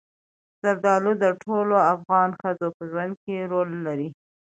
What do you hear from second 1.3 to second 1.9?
ټولو